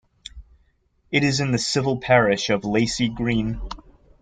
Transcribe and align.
It 1.11 1.23
is 1.23 1.39
in 1.41 1.51
the 1.51 1.59
civil 1.59 1.99
parish 1.99 2.49
of 2.49 2.65
Lacey 2.65 3.07
Green. 3.07 3.61